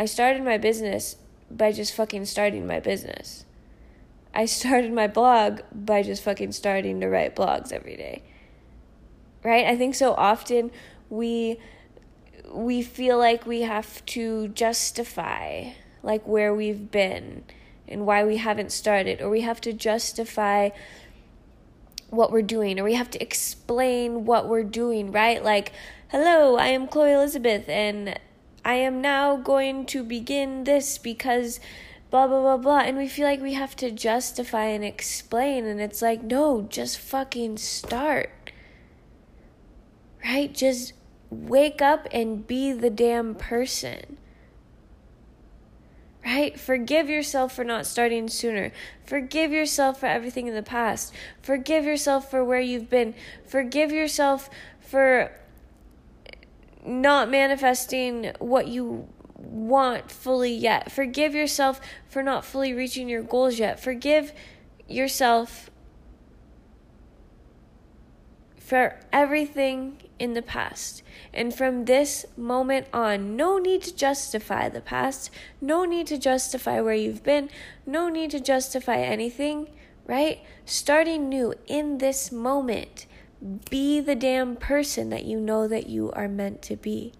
I 0.02 0.06
started 0.06 0.44
my 0.44 0.58
business 0.58 1.16
by 1.52 1.72
just 1.72 1.94
fucking 1.94 2.26
starting 2.26 2.66
my 2.66 2.80
business. 2.80 3.46
I 4.34 4.46
started 4.46 4.92
my 4.92 5.06
blog 5.06 5.60
by 5.72 6.02
just 6.02 6.24
fucking 6.24 6.54
starting 6.54 7.02
to 7.02 7.08
write 7.08 7.36
blogs 7.36 7.72
every 7.72 7.96
day. 7.98 8.24
Right? 9.44 9.68
I 9.68 9.76
think 9.76 9.94
so 9.94 10.16
often 10.16 10.72
we 11.12 11.60
we 12.52 12.82
feel 12.82 13.20
like 13.20 13.46
we 13.46 13.62
have 13.62 14.04
to 14.08 14.48
justify 14.48 15.74
like 16.02 16.28
where 16.28 16.52
we've 16.52 16.90
been 16.90 17.44
and 17.88 18.08
why 18.08 18.24
we 18.24 18.38
haven't 18.38 18.72
started 18.72 19.22
or 19.22 19.30
we 19.30 19.42
have 19.42 19.62
to 19.62 19.72
justify 19.72 20.70
what 22.10 22.32
we're 22.32 22.42
doing 22.42 22.80
or 22.80 22.84
we 22.84 22.96
have 22.96 23.12
to 23.12 23.22
explain 23.22 24.26
what 24.26 24.50
we're 24.50 24.64
doing, 24.64 25.12
right? 25.12 25.44
Like, 25.44 25.72
hello, 26.08 26.56
I 26.56 26.70
am 26.70 26.88
Chloe 26.88 27.12
Elizabeth 27.12 27.70
and 27.70 28.20
I 28.64 28.76
am 28.76 29.02
now 29.02 29.38
going 29.38 29.86
to 29.88 30.04
begin 30.04 30.66
this 30.66 30.98
because 30.98 31.60
blah, 32.12 32.28
blah, 32.28 32.42
blah, 32.42 32.58
blah. 32.58 32.80
And 32.80 32.98
we 32.98 33.08
feel 33.08 33.26
like 33.26 33.42
we 33.42 33.54
have 33.54 33.76
to 33.78 33.90
justify 33.90 34.66
and 34.66 34.84
explain. 34.84 35.66
And 35.66 35.82
it's 35.82 36.02
like, 36.02 36.22
no, 36.22 36.64
just 36.64 37.00
fucking 37.00 37.58
start. 37.58 38.52
Right? 40.24 40.54
Just 40.54 40.94
wake 41.32 41.82
up 41.82 42.08
and 42.12 42.46
be 42.46 42.74
the 42.74 42.90
damn 42.90 43.34
person. 43.34 44.18
Right? 46.24 46.60
Forgive 46.60 47.10
yourself 47.10 47.56
for 47.56 47.64
not 47.64 47.88
starting 47.88 48.28
sooner. 48.28 48.72
Forgive 49.04 49.52
yourself 49.52 50.00
for 50.00 50.06
everything 50.06 50.46
in 50.46 50.54
the 50.54 50.62
past. 50.62 51.12
Forgive 51.42 51.84
yourself 51.86 52.30
for 52.30 52.44
where 52.44 52.60
you've 52.60 52.92
been. 52.92 53.16
Forgive 53.48 53.92
yourself 53.92 54.48
for 54.80 55.32
not 56.86 57.30
manifesting 57.30 58.32
what 58.40 58.68
you 58.68 59.08
want 59.36 60.12
fully 60.12 60.54
yet. 60.54 60.92
Forgive 60.92 61.34
yourself 61.34 61.82
for 62.08 62.24
not 62.24 62.46
fully 62.46 62.74
reaching 62.74 63.10
your 63.10 63.24
goals 63.24 63.60
yet. 63.60 63.80
Forgive 63.80 64.34
yourself 64.88 65.70
for 68.58 69.00
everything 69.12 69.98
in 70.18 70.34
the 70.34 70.42
past. 70.42 71.04
And 71.34 71.54
from 71.54 71.86
this 71.86 72.26
moment 72.38 72.88
on, 72.94 73.36
no 73.36 73.58
need 73.58 73.82
to 73.84 73.96
justify 73.96 74.70
the 74.70 74.82
past, 74.82 75.30
no 75.60 75.84
need 75.84 76.08
to 76.08 76.18
justify 76.18 76.80
where 76.80 76.94
you've 76.94 77.24
been, 77.24 77.50
no 77.86 78.08
need 78.08 78.32
to 78.32 78.40
justify 78.40 78.98
anything, 78.98 79.68
right? 80.06 80.40
Starting 80.64 81.28
new 81.28 81.54
in 81.68 81.98
this 81.98 82.32
moment. 82.32 83.08
Be 83.70 84.00
the 84.00 84.16
damn 84.16 84.56
person 84.56 85.10
that 85.10 85.26
you 85.26 85.40
know 85.40 85.68
that 85.68 85.88
you 85.88 86.12
are 86.12 86.28
meant 86.28 86.62
to 86.64 86.76
be. 86.76 87.14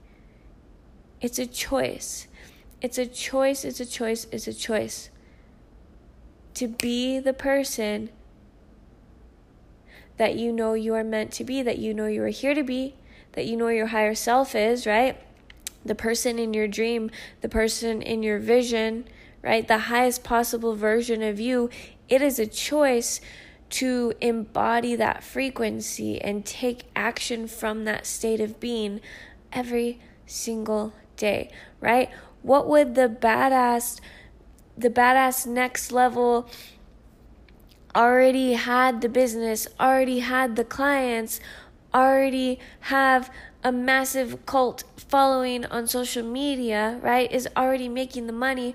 It's 1.20 1.40
a 1.40 1.48
choice. 1.48 2.28
It's 2.82 2.98
a 2.98 3.06
choice, 3.06 3.64
it's 3.64 3.80
a 3.80 3.86
choice, 3.86 4.26
it's 4.32 4.48
a 4.48 4.54
choice. 4.54 5.10
To 6.56 6.68
be 6.68 7.20
the 7.20 7.34
person 7.34 8.10
that 10.18 10.36
you 10.36 10.52
know 10.52 10.74
you 10.74 10.94
are 10.96 11.04
meant 11.04 11.32
to 11.34 11.44
be, 11.44 11.62
that 11.62 11.78
you 11.78 11.94
know 11.94 12.08
you 12.08 12.24
are 12.24 12.28
here 12.28 12.54
to 12.54 12.64
be, 12.64 12.96
that 13.34 13.46
you 13.46 13.56
know 13.56 13.70
your 13.70 13.88
higher 13.88 14.16
self 14.16 14.56
is, 14.56 14.86
right? 14.86 15.18
The 15.86 15.96
person 15.96 16.38
in 16.38 16.54
your 16.54 16.68
dream, 16.68 17.10
the 17.42 17.50
person 17.50 18.02
in 18.02 18.22
your 18.22 18.40
vision, 18.40 19.06
right? 19.42 19.68
The 19.68 19.78
highest 19.78 20.24
possible 20.24 20.76
version 20.76 21.24
of 21.24 21.40
you. 21.40 21.70
It 22.10 22.22
is 22.22 22.38
a 22.40 22.46
choice 22.46 23.22
to 23.72 24.14
embody 24.22 24.96
that 24.96 25.24
frequency 25.24 26.22
and 26.22 26.46
take 26.46 26.84
action 26.96 27.48
from 27.48 27.86
that 27.86 28.06
state 28.06 28.40
of 28.40 28.60
being 28.60 29.02
every 29.52 30.00
single 30.26 30.94
day, 31.16 31.50
right? 31.80 32.10
What 32.42 32.68
would 32.68 32.96
the 32.96 33.10
badass 33.10 34.00
the 34.78 34.90
badass 34.90 35.46
next 35.46 35.92
level 35.92 36.50
already 37.96 38.54
had 38.54 39.02
the 39.02 39.10
business, 39.10 39.68
already 39.80 40.20
had 40.20 40.56
the 40.56 40.64
clients, 40.64 41.40
already 41.94 42.60
have 42.82 43.30
a 43.64 43.72
massive 43.72 44.46
cult 44.46 44.84
following 44.98 45.66
on 45.66 45.88
social 45.88 46.24
media, 46.24 47.00
right, 47.02 47.32
is 47.32 47.48
already 47.56 47.90
making 47.90 48.28
the 48.28 48.34
money, 48.34 48.74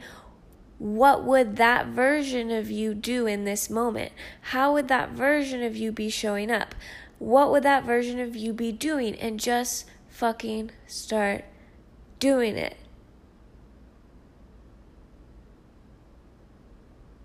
what 0.79 1.25
would 1.25 1.57
that 1.57 1.87
version 1.89 2.51
of 2.51 2.71
you 2.71 2.95
do 2.95 3.27
in 3.27 3.45
this 3.45 3.71
moment? 3.71 4.13
How 4.43 4.73
would 4.73 4.89
that 4.89 5.11
version 5.11 5.63
of 5.63 5.77
you 5.77 5.93
be 5.93 6.11
showing 6.11 6.51
up? 6.51 6.75
What 7.19 7.51
would 7.51 7.63
that 7.63 7.85
version 7.85 8.21
of 8.21 8.37
you 8.37 8.53
be 8.53 8.73
doing? 8.73 9.15
And 9.15 9.41
just 9.41 9.87
fucking 10.09 10.71
start 10.87 11.45
doing 12.19 12.57
it. 12.57 12.77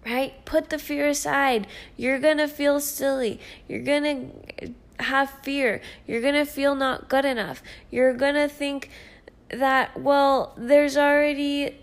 right? 0.05 0.43
Put 0.45 0.69
the 0.69 0.79
fear 0.79 1.07
aside. 1.07 1.67
You're 1.97 2.19
to 2.37 2.47
feel 2.47 2.79
silly. 2.79 3.39
You're 3.67 3.83
to 4.03 4.73
have 5.03 5.29
fear. 5.43 5.81
You're 6.07 6.21
to 6.33 6.45
feel 6.45 6.75
not 6.75 7.09
good 7.09 7.25
enough. 7.25 7.61
You're 7.89 8.13
to 8.35 8.47
think 8.47 8.89
that, 9.49 9.99
well, 9.99 10.53
there's 10.57 10.97
already 10.97 11.80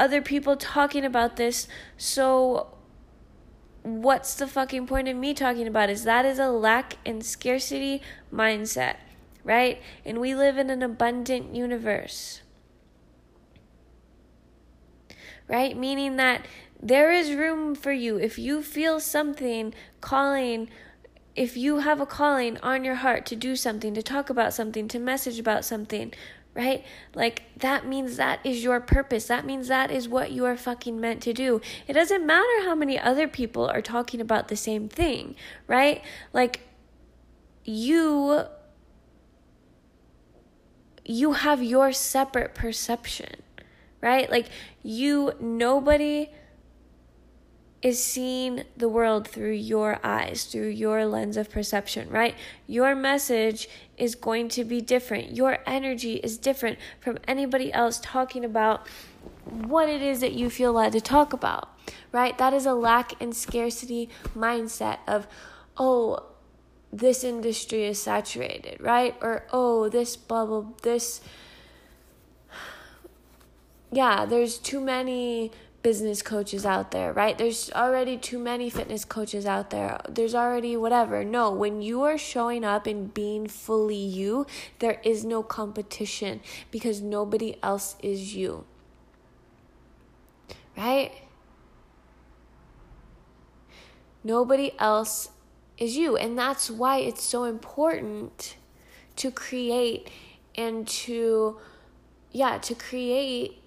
other 0.00 0.22
people 0.22 0.56
talking 0.56 1.04
about 1.04 1.36
this, 1.36 1.68
so 1.96 2.74
what's 3.82 4.34
the 4.34 4.46
fucking 4.46 4.86
point 4.86 5.08
of 5.08 5.16
me 5.16 5.34
talking 5.34 5.66
about 5.66 5.90
is 5.90 6.04
that 6.04 6.24
is 6.24 6.38
a 6.38 6.48
lack 6.48 6.96
and 7.04 7.24
scarcity 7.24 8.02
mindset, 8.32 8.96
right? 9.44 9.80
And 10.04 10.18
we 10.18 10.34
live 10.34 10.58
in 10.58 10.70
an 10.70 10.82
abundant 10.82 11.54
universe. 11.54 12.42
Right? 15.46 15.76
Meaning 15.76 16.16
that 16.16 16.46
there 16.80 17.12
is 17.12 17.32
room 17.32 17.74
for 17.74 17.92
you. 17.92 18.18
If 18.18 18.38
you 18.38 18.62
feel 18.62 19.00
something 19.00 19.74
calling, 20.00 20.70
if 21.34 21.56
you 21.56 21.78
have 21.78 22.00
a 22.00 22.06
calling 22.06 22.56
on 22.58 22.84
your 22.84 22.96
heart 22.96 23.26
to 23.26 23.36
do 23.36 23.56
something, 23.56 23.92
to 23.94 24.02
talk 24.02 24.30
about 24.30 24.54
something, 24.54 24.88
to 24.88 24.98
message 24.98 25.38
about 25.38 25.64
something, 25.64 26.12
right? 26.54 26.84
Like 27.14 27.42
that 27.58 27.86
means 27.86 28.16
that 28.16 28.40
is 28.44 28.62
your 28.64 28.80
purpose. 28.80 29.26
That 29.26 29.44
means 29.44 29.68
that 29.68 29.90
is 29.90 30.08
what 30.08 30.32
you 30.32 30.44
are 30.44 30.56
fucking 30.56 31.00
meant 31.00 31.22
to 31.22 31.32
do. 31.32 31.60
It 31.86 31.92
doesn't 31.92 32.26
matter 32.26 32.64
how 32.64 32.74
many 32.74 32.98
other 32.98 33.28
people 33.28 33.68
are 33.68 33.82
talking 33.82 34.20
about 34.20 34.48
the 34.48 34.56
same 34.56 34.88
thing, 34.88 35.36
right? 35.66 36.02
Like 36.32 36.60
you 37.64 38.44
you 41.04 41.32
have 41.32 41.62
your 41.62 41.92
separate 41.92 42.54
perception, 42.54 43.42
right? 44.00 44.30
Like 44.30 44.46
you 44.82 45.32
nobody 45.40 46.30
is 47.82 48.02
seeing 48.02 48.64
the 48.76 48.88
world 48.88 49.26
through 49.26 49.52
your 49.52 49.98
eyes, 50.04 50.44
through 50.44 50.68
your 50.68 51.06
lens 51.06 51.36
of 51.36 51.50
perception, 51.50 52.10
right? 52.10 52.34
Your 52.66 52.94
message 52.94 53.68
is 53.96 54.14
going 54.14 54.48
to 54.50 54.64
be 54.64 54.82
different. 54.82 55.34
Your 55.34 55.58
energy 55.66 56.16
is 56.16 56.36
different 56.36 56.78
from 57.00 57.18
anybody 57.26 57.72
else 57.72 57.98
talking 58.02 58.44
about 58.44 58.86
what 59.44 59.88
it 59.88 60.02
is 60.02 60.20
that 60.20 60.32
you 60.32 60.50
feel 60.50 60.74
led 60.74 60.92
to 60.92 61.00
talk 61.00 61.32
about, 61.32 61.70
right? 62.12 62.36
That 62.36 62.52
is 62.52 62.66
a 62.66 62.74
lack 62.74 63.20
and 63.20 63.34
scarcity 63.34 64.10
mindset 64.36 64.98
of, 65.08 65.26
oh, 65.78 66.26
this 66.92 67.24
industry 67.24 67.84
is 67.84 68.02
saturated, 68.02 68.78
right? 68.80 69.16
Or, 69.22 69.46
oh, 69.52 69.88
this 69.88 70.16
bubble, 70.16 70.76
this. 70.82 71.20
Yeah, 73.92 74.24
there's 74.24 74.58
too 74.58 74.80
many 74.80 75.50
business 75.82 76.20
coaches 76.20 76.66
out 76.66 76.90
there, 76.90 77.12
right? 77.12 77.38
There's 77.38 77.70
already 77.72 78.18
too 78.18 78.38
many 78.38 78.68
fitness 78.68 79.04
coaches 79.04 79.46
out 79.46 79.70
there. 79.70 80.00
There's 80.08 80.34
already 80.34 80.76
whatever. 80.76 81.24
No, 81.24 81.50
when 81.50 81.80
you 81.80 82.02
are 82.02 82.18
showing 82.18 82.64
up 82.64 82.86
and 82.86 83.12
being 83.12 83.46
fully 83.46 83.96
you, 83.96 84.46
there 84.78 85.00
is 85.02 85.24
no 85.24 85.42
competition 85.42 86.40
because 86.70 87.00
nobody 87.00 87.56
else 87.62 87.96
is 88.02 88.34
you. 88.34 88.64
Right? 90.76 91.12
Nobody 94.22 94.72
else 94.78 95.30
is 95.78 95.96
you. 95.96 96.16
And 96.16 96.38
that's 96.38 96.70
why 96.70 96.98
it's 96.98 97.24
so 97.24 97.44
important 97.44 98.56
to 99.16 99.30
create 99.30 100.10
and 100.56 100.86
to, 100.86 101.58
yeah, 102.32 102.58
to 102.58 102.74
create 102.74 103.59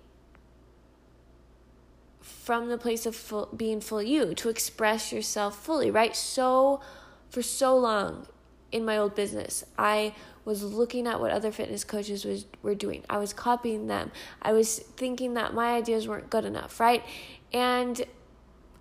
from 2.43 2.67
the 2.67 2.77
place 2.77 3.05
of 3.05 3.15
full, 3.15 3.47
being 3.55 3.79
full 3.79 4.03
you 4.03 4.35
to 4.35 4.49
express 4.49 5.13
yourself 5.13 5.63
fully, 5.63 5.89
right? 5.89 6.13
So, 6.13 6.81
for 7.29 7.41
so 7.41 7.77
long 7.77 8.27
in 8.69 8.83
my 8.83 8.97
old 8.97 9.15
business, 9.15 9.63
I 9.77 10.13
was 10.43 10.61
looking 10.61 11.07
at 11.07 11.21
what 11.21 11.31
other 11.31 11.53
fitness 11.53 11.85
coaches 11.85 12.25
was 12.25 12.45
were 12.61 12.75
doing. 12.75 13.05
I 13.09 13.17
was 13.17 13.31
copying 13.31 13.87
them. 13.87 14.11
I 14.41 14.51
was 14.51 14.79
thinking 14.79 15.35
that 15.35 15.53
my 15.53 15.73
ideas 15.73 16.05
weren't 16.05 16.29
good 16.29 16.43
enough, 16.43 16.81
right? 16.81 17.01
And 17.53 18.03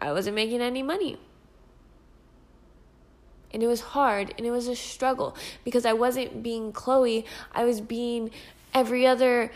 I 0.00 0.12
wasn't 0.12 0.34
making 0.34 0.60
any 0.60 0.82
money. 0.82 1.18
And 3.54 3.62
it 3.62 3.68
was 3.68 3.80
hard 3.80 4.34
and 4.36 4.44
it 4.44 4.50
was 4.50 4.66
a 4.66 4.74
struggle 4.74 5.36
because 5.62 5.86
I 5.86 5.92
wasn't 5.92 6.42
being 6.42 6.72
Chloe, 6.72 7.24
I 7.52 7.64
was 7.64 7.80
being 7.80 8.32
every 8.74 9.06
other 9.06 9.52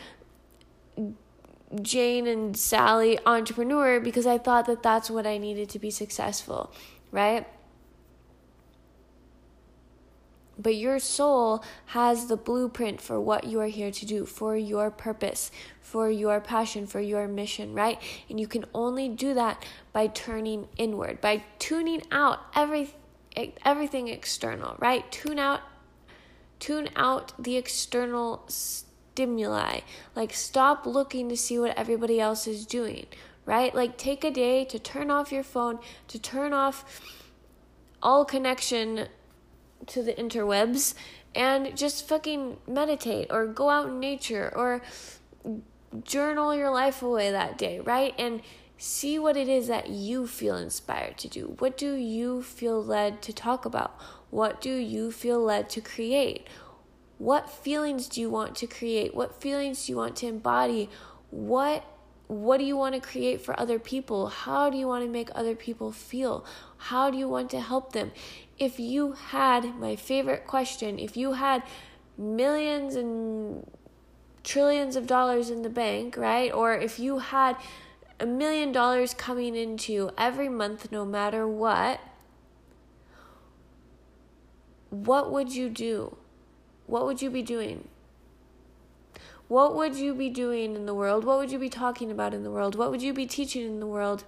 Jane 1.82 2.26
and 2.26 2.56
Sally 2.56 3.18
entrepreneur 3.26 4.00
because 4.00 4.26
I 4.26 4.38
thought 4.38 4.66
that 4.66 4.82
that's 4.82 5.10
what 5.10 5.26
I 5.26 5.38
needed 5.38 5.68
to 5.70 5.78
be 5.78 5.90
successful, 5.90 6.72
right? 7.10 7.46
But 10.58 10.76
your 10.76 10.98
soul 10.98 11.62
has 11.86 12.26
the 12.26 12.36
blueprint 12.36 13.00
for 13.00 13.20
what 13.20 13.44
you 13.44 13.60
are 13.60 13.66
here 13.66 13.90
to 13.90 14.06
do, 14.06 14.24
for 14.24 14.56
your 14.56 14.90
purpose, 14.90 15.50
for 15.82 16.10
your 16.10 16.40
passion, 16.40 16.86
for 16.86 17.00
your 17.00 17.28
mission, 17.28 17.74
right? 17.74 18.00
And 18.30 18.40
you 18.40 18.46
can 18.46 18.64
only 18.72 19.08
do 19.08 19.34
that 19.34 19.64
by 19.92 20.06
turning 20.06 20.68
inward, 20.78 21.20
by 21.20 21.44
tuning 21.58 22.02
out 22.10 22.40
every, 22.54 22.94
everything 23.64 24.08
external, 24.08 24.76
right? 24.78 25.10
Tune 25.12 25.38
out 25.38 25.60
tune 26.58 26.88
out 26.96 27.32
the 27.38 27.56
external 27.56 28.42
stimuli. 29.16 29.80
Like, 30.14 30.34
stop 30.34 30.84
looking 30.84 31.30
to 31.30 31.36
see 31.36 31.58
what 31.58 31.76
everybody 31.76 32.20
else 32.20 32.46
is 32.46 32.66
doing, 32.66 33.06
right? 33.46 33.74
Like, 33.74 33.96
take 33.96 34.24
a 34.24 34.30
day 34.30 34.66
to 34.66 34.78
turn 34.78 35.10
off 35.10 35.32
your 35.32 35.42
phone, 35.42 35.78
to 36.08 36.18
turn 36.18 36.52
off 36.52 37.00
all 38.02 38.26
connection 38.26 39.08
to 39.86 40.02
the 40.02 40.12
interwebs, 40.12 40.94
and 41.34 41.76
just 41.76 42.06
fucking 42.06 42.58
meditate 42.66 43.28
or 43.30 43.46
go 43.46 43.70
out 43.70 43.88
in 43.88 44.00
nature 44.00 44.52
or 44.54 44.82
journal 46.04 46.54
your 46.54 46.70
life 46.70 47.02
away 47.02 47.30
that 47.30 47.56
day, 47.56 47.80
right? 47.80 48.14
And 48.18 48.42
see 48.76 49.18
what 49.18 49.38
it 49.38 49.48
is 49.48 49.66
that 49.68 49.88
you 49.88 50.26
feel 50.26 50.56
inspired 50.56 51.16
to 51.18 51.28
do. 51.28 51.56
What 51.58 51.78
do 51.78 51.94
you 51.94 52.42
feel 52.42 52.84
led 52.84 53.22
to 53.22 53.32
talk 53.32 53.64
about? 53.64 53.98
What 54.28 54.60
do 54.60 54.74
you 54.74 55.10
feel 55.10 55.40
led 55.40 55.70
to 55.70 55.80
create? 55.80 56.46
What 57.18 57.50
feelings 57.50 58.08
do 58.08 58.20
you 58.20 58.28
want 58.28 58.56
to 58.56 58.66
create? 58.66 59.14
What 59.14 59.40
feelings 59.40 59.86
do 59.86 59.92
you 59.92 59.96
want 59.96 60.16
to 60.16 60.26
embody? 60.26 60.90
What 61.30 61.84
what 62.28 62.58
do 62.58 62.64
you 62.64 62.76
want 62.76 62.94
to 62.94 63.00
create 63.00 63.40
for 63.40 63.58
other 63.58 63.78
people? 63.78 64.26
How 64.26 64.68
do 64.68 64.76
you 64.76 64.88
want 64.88 65.04
to 65.04 65.10
make 65.10 65.30
other 65.32 65.54
people 65.54 65.92
feel? 65.92 66.44
How 66.76 67.08
do 67.08 67.16
you 67.16 67.28
want 67.28 67.50
to 67.50 67.60
help 67.60 67.92
them? 67.92 68.10
If 68.58 68.80
you 68.80 69.12
had 69.12 69.76
my 69.76 69.94
favorite 69.94 70.44
question, 70.44 70.98
if 70.98 71.16
you 71.16 71.34
had 71.34 71.62
millions 72.18 72.96
and 72.96 73.70
trillions 74.42 74.96
of 74.96 75.06
dollars 75.06 75.50
in 75.50 75.62
the 75.62 75.70
bank, 75.70 76.16
right? 76.16 76.52
Or 76.52 76.74
if 76.74 76.98
you 76.98 77.18
had 77.18 77.56
a 78.18 78.26
million 78.26 78.72
dollars 78.72 79.14
coming 79.14 79.54
into 79.54 80.10
every 80.18 80.48
month, 80.48 80.90
no 80.90 81.04
matter 81.04 81.46
what, 81.46 82.00
what 84.90 85.30
would 85.30 85.54
you 85.54 85.68
do? 85.68 86.16
What 86.86 87.04
would 87.06 87.22
you 87.22 87.30
be 87.30 87.42
doing? 87.42 87.88
What 89.48 89.76
would 89.76 89.94
you 89.94 90.14
be 90.14 90.28
doing 90.28 90.74
in 90.74 90.86
the 90.86 90.94
world? 90.94 91.24
What 91.24 91.38
would 91.38 91.52
you 91.52 91.58
be 91.58 91.68
talking 91.68 92.10
about 92.10 92.34
in 92.34 92.42
the 92.42 92.50
world? 92.50 92.74
What 92.74 92.90
would 92.90 93.02
you 93.02 93.12
be 93.12 93.26
teaching 93.26 93.64
in 93.64 93.80
the 93.80 93.86
world? 93.86 94.24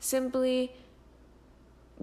Simply 0.00 0.72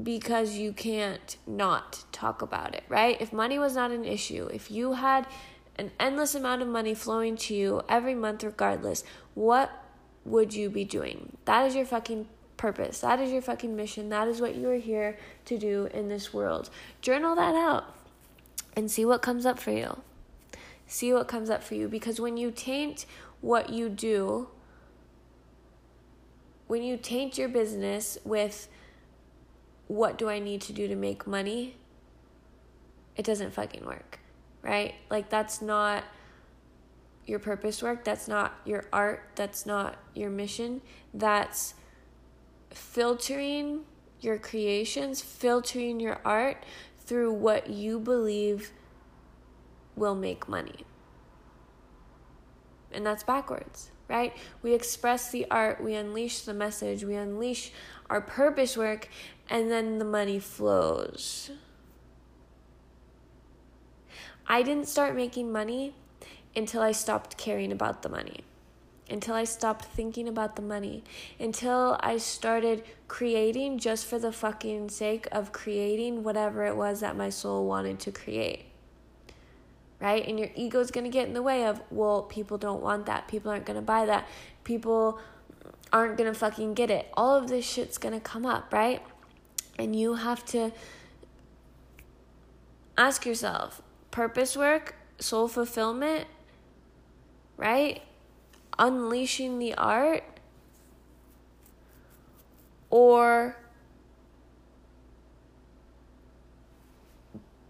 because 0.02 0.56
you 0.56 0.74
can't 0.74 1.38
not 1.48 2.04
talk 2.12 2.42
about 2.42 2.76
it, 2.76 2.84
right? 2.90 3.20
If 3.20 3.32
money 3.32 3.58
was 3.58 3.76
not 3.76 3.92
an 3.92 4.06
issue, 4.06 4.48
if 4.54 4.70
you 4.70 4.94
had 4.94 5.26
an 5.78 5.92
endless 6.00 6.36
amount 6.36 6.62
of 6.62 6.68
money 6.68 6.94
flowing 6.94 7.36
to 7.38 7.56
you 7.56 7.82
every 7.90 8.14
month, 8.14 8.44
regardless, 8.44 9.04
what 9.34 9.72
would 10.24 10.54
you 10.54 10.70
be 10.70 10.84
doing? 10.84 11.38
That 11.46 11.66
is 11.66 11.76
your 11.76 11.86
fucking 11.86 12.28
purpose. 12.58 13.00
That 13.00 13.20
is 13.20 13.32
your 13.32 13.42
fucking 13.42 13.76
mission. 13.76 14.10
That 14.10 14.28
is 14.28 14.42
what 14.42 14.56
you 14.56 14.70
are 14.70 14.78
here 14.78 15.18
to 15.46 15.58
do 15.58 15.88
in 15.94 16.10
this 16.10 16.34
world. 16.34 16.70
Journal 17.02 17.36
that 17.36 17.56
out 17.56 17.94
and 18.76 18.90
see 18.90 19.06
what 19.06 19.22
comes 19.22 19.46
up 19.46 19.60
for 19.60 19.72
you. 19.72 20.02
See 20.88 21.14
what 21.14 21.28
comes 21.28 21.50
up 21.50 21.64
for 21.64 21.76
you 21.76 21.88
because 21.88 22.20
when 22.20 22.38
you 22.38 22.52
taint 22.52 23.06
what 23.42 23.70
you 23.70 23.90
do, 23.90 24.50
when 26.68 26.84
you 26.84 26.98
taint 26.98 27.38
your 27.38 27.48
business 27.48 28.18
with 28.24 28.68
what 29.88 30.18
do 30.18 30.30
I 30.30 30.40
need 30.40 30.62
to 30.62 30.74
do 30.74 30.88
to 30.88 30.96
make 30.96 31.28
money, 31.28 31.76
it 33.16 33.26
doesn't 33.26 33.54
fucking 33.54 33.86
work, 33.86 34.20
right? 34.62 34.96
Like, 35.10 35.30
that's 35.30 35.62
not 35.62 36.04
your 37.26 37.40
purpose 37.40 37.82
work. 37.82 38.04
That's 38.04 38.28
not 38.28 38.54
your 38.66 38.86
art. 38.92 39.30
That's 39.36 39.66
not 39.66 39.98
your 40.14 40.30
mission. 40.30 40.82
That's 41.14 41.76
filtering 42.70 43.82
your 44.22 44.38
creations, 44.38 45.22
filtering 45.22 46.00
your 46.00 46.20
art 46.26 46.64
through 47.06 47.34
what 47.34 47.70
you 47.70 48.00
believe 48.00 48.72
will 49.96 50.16
make 50.16 50.50
money. 50.50 50.86
And 52.92 53.06
that's 53.06 53.24
backwards, 53.24 53.92
right? 54.08 54.34
We 54.62 54.74
express 54.74 55.32
the 55.32 55.46
art, 55.52 55.84
we 55.84 55.94
unleash 55.96 56.42
the 56.42 56.54
message, 56.54 57.04
we 57.04 57.16
unleash 57.16 57.72
our 58.10 58.22
purpose 58.22 58.78
work, 58.78 59.10
and 59.50 59.72
then 59.72 60.00
the 60.00 60.06
money 60.06 60.40
flows. 60.40 61.52
I 64.48 64.62
didn't 64.62 64.88
start 64.88 65.16
making 65.16 65.52
money 65.52 65.96
until 66.56 66.82
I 66.82 66.92
stopped 66.92 67.38
caring 67.38 67.72
about 67.72 68.02
the 68.02 68.10
money, 68.10 68.42
until 69.10 69.36
I 69.36 69.44
stopped 69.44 69.86
thinking 69.86 70.28
about 70.28 70.56
the 70.56 70.62
money, 70.62 71.04
until 71.40 71.98
I 72.00 72.18
started 72.18 72.84
creating 73.08 73.78
just 73.78 74.06
for 74.06 74.18
the 74.18 74.32
fucking 74.32 74.90
sake 74.90 75.28
of 75.32 75.52
creating 75.52 76.24
whatever 76.24 76.66
it 76.66 76.76
was 76.76 77.02
that 77.02 77.16
my 77.16 77.30
soul 77.30 77.66
wanted 77.66 78.00
to 78.00 78.12
create. 78.12 78.66
Right? 80.00 80.28
And 80.28 80.40
your 80.40 80.50
ego 80.56 80.80
is 80.80 80.92
going 80.92 81.06
to 81.06 81.10
get 81.10 81.28
in 81.28 81.34
the 81.34 81.42
way 81.42 81.66
of, 81.66 81.82
well, 81.90 82.24
people 82.24 82.58
don't 82.58 82.82
want 82.82 83.06
that. 83.06 83.28
People 83.28 83.52
aren't 83.52 83.66
going 83.66 83.78
to 83.78 83.82
buy 83.82 84.06
that. 84.06 84.28
People 84.64 85.20
aren't 85.94 86.18
going 86.18 86.32
to 86.32 86.38
fucking 86.38 86.74
get 86.74 86.90
it. 86.90 87.08
All 87.14 87.36
of 87.36 87.48
this 87.48 87.66
shit's 87.66 87.98
going 87.98 88.14
to 88.14 88.20
come 88.20 88.46
up, 88.46 88.74
right? 88.74 89.02
And 89.80 89.96
you 89.96 90.16
have 90.16 90.44
to 90.48 90.72
ask 92.98 93.26
yourself 93.26 93.82
purpose 94.12 94.58
work, 94.58 94.96
soul 95.20 95.48
fulfillment, 95.48 96.28
right? 97.58 98.02
Unleashing 98.78 99.60
the 99.60 99.74
art 99.76 100.24
or 102.90 103.58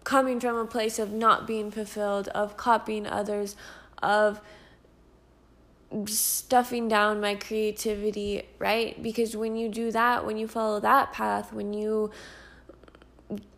coming 0.04 0.38
from 0.38 0.56
a 0.56 0.66
place 0.66 0.98
of 0.98 1.12
not 1.12 1.46
being 1.46 1.70
fulfilled, 1.70 2.28
of 2.28 2.56
copying 2.56 3.06
others, 3.06 3.56
of 4.02 4.40
stuffing 6.06 6.88
down 6.88 7.20
my 7.20 7.34
creativity, 7.34 8.44
right? 8.58 9.02
Because 9.02 9.36
when 9.36 9.56
you 9.56 9.68
do 9.68 9.90
that, 9.90 10.24
when 10.24 10.36
you 10.36 10.46
follow 10.46 10.80
that 10.80 11.12
path, 11.12 11.52
when 11.52 11.72
you 11.72 12.10